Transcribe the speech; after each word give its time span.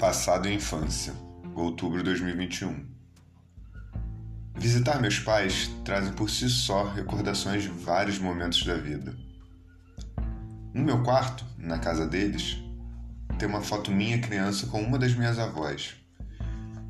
Passado 0.00 0.48
e 0.48 0.54
infância, 0.54 1.12
outubro 1.54 1.98
de 1.98 2.04
2021. 2.04 2.86
Visitar 4.56 4.98
meus 4.98 5.18
pais 5.18 5.70
trazem 5.84 6.14
por 6.14 6.30
si 6.30 6.48
só 6.48 6.84
recordações 6.84 7.64
de 7.64 7.68
vários 7.68 8.18
momentos 8.18 8.64
da 8.64 8.76
vida. 8.76 9.14
No 10.72 10.82
meu 10.82 11.02
quarto, 11.02 11.44
na 11.58 11.78
casa 11.78 12.06
deles, 12.06 12.56
tem 13.38 13.46
uma 13.46 13.60
foto 13.60 13.90
minha 13.90 14.18
criança 14.18 14.68
com 14.68 14.80
uma 14.80 14.98
das 14.98 15.12
minhas 15.12 15.38
avós. 15.38 15.94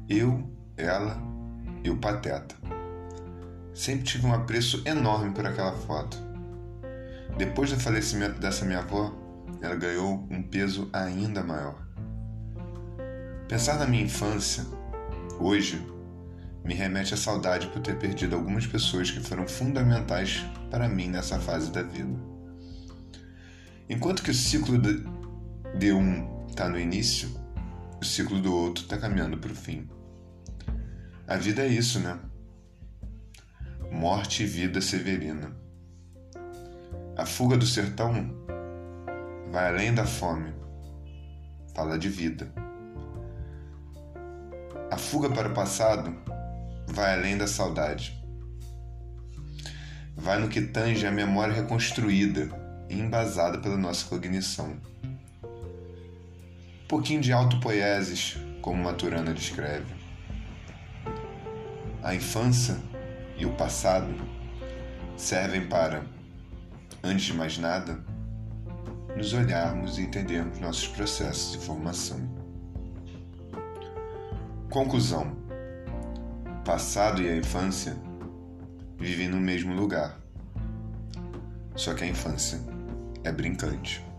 Eu, 0.08 0.48
ela 0.76 1.20
e 1.82 1.90
o 1.90 1.96
Pateta. 1.96 2.54
Sempre 3.74 4.04
tive 4.04 4.24
um 4.24 4.32
apreço 4.32 4.84
enorme 4.86 5.34
por 5.34 5.44
aquela 5.44 5.72
foto. 5.72 6.16
Depois 7.36 7.72
do 7.72 7.80
falecimento 7.80 8.38
dessa 8.38 8.64
minha 8.64 8.78
avó, 8.78 9.12
ela 9.60 9.74
ganhou 9.74 10.28
um 10.30 10.40
peso 10.44 10.88
ainda 10.92 11.42
maior. 11.42 11.89
Pensar 13.50 13.80
na 13.80 13.84
minha 13.84 14.04
infância, 14.04 14.64
hoje, 15.40 15.84
me 16.64 16.72
remete 16.72 17.14
à 17.14 17.16
saudade 17.16 17.66
por 17.66 17.82
ter 17.82 17.98
perdido 17.98 18.36
algumas 18.36 18.64
pessoas 18.64 19.10
que 19.10 19.18
foram 19.18 19.48
fundamentais 19.48 20.46
para 20.70 20.88
mim 20.88 21.08
nessa 21.08 21.36
fase 21.40 21.72
da 21.72 21.82
vida. 21.82 22.16
Enquanto 23.88 24.22
que 24.22 24.30
o 24.30 24.34
ciclo 24.34 24.78
de 24.78 25.92
um 25.92 26.46
está 26.46 26.68
no 26.68 26.78
início, 26.78 27.28
o 28.00 28.04
ciclo 28.04 28.40
do 28.40 28.54
outro 28.54 28.84
está 28.84 28.96
caminhando 28.96 29.36
para 29.36 29.50
o 29.50 29.56
fim. 29.56 29.90
A 31.26 31.36
vida 31.36 31.62
é 31.62 31.66
isso, 31.66 31.98
né? 31.98 32.20
Morte 33.90 34.44
e 34.44 34.46
vida 34.46 34.80
severina. 34.80 35.50
A 37.16 37.26
fuga 37.26 37.56
do 37.56 37.66
sertão 37.66 38.32
vai 39.50 39.70
além 39.70 39.92
da 39.92 40.06
fome, 40.06 40.54
fala 41.74 41.98
de 41.98 42.08
vida. 42.08 42.69
Fuga 45.00 45.28
para 45.28 45.48
o 45.48 45.54
passado 45.54 46.14
vai 46.86 47.14
além 47.14 47.36
da 47.36 47.48
saudade. 47.48 48.16
Vai 50.14 50.38
no 50.38 50.48
que 50.48 50.60
tange 50.60 51.04
a 51.04 51.10
memória 51.10 51.52
reconstruída 51.52 52.48
e 52.88 52.94
embasada 52.94 53.58
pela 53.58 53.76
nossa 53.76 54.06
cognição. 54.06 54.76
Um 55.42 56.86
pouquinho 56.86 57.20
de 57.20 57.32
autopoieses, 57.32 58.36
como 58.62 58.84
Maturana 58.84 59.34
descreve. 59.34 59.92
A 62.04 62.14
infância 62.14 62.76
e 63.36 63.44
o 63.44 63.52
passado 63.54 64.14
servem 65.16 65.66
para, 65.66 66.04
antes 67.02 67.24
de 67.24 67.34
mais 67.34 67.58
nada, 67.58 67.98
nos 69.16 69.32
olharmos 69.32 69.98
e 69.98 70.02
entendermos 70.02 70.60
nossos 70.60 70.86
processos 70.86 71.52
de 71.52 71.58
formação. 71.58 72.39
Conclusão: 74.70 75.36
passado 76.64 77.20
e 77.20 77.28
a 77.28 77.36
infância 77.36 77.96
vivem 78.96 79.28
no 79.28 79.40
mesmo 79.40 79.74
lugar, 79.74 80.20
só 81.74 81.92
que 81.92 82.04
a 82.04 82.06
infância 82.06 82.60
é 83.24 83.32
brincante. 83.32 84.09